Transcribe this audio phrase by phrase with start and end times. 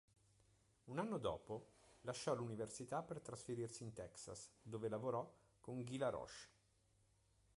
[0.85, 1.67] Un anno dopo,
[2.05, 6.33] lasciò l'università per trasferirsi in Texas dove lavorò con Guy Laroche.